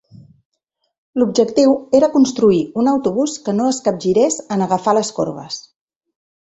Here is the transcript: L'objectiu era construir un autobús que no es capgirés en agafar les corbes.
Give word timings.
L'objectiu 1.21 1.75
era 1.99 2.09
construir 2.15 2.59
un 2.83 2.91
autobús 2.95 3.37
que 3.45 3.57
no 3.61 3.69
es 3.75 3.81
capgirés 3.91 4.41
en 4.57 4.67
agafar 4.71 4.99
les 5.01 5.17
corbes. 5.23 5.63